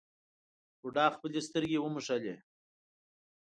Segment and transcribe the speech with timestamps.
[0.79, 2.35] بوډا خپلې سترګې وموښلې.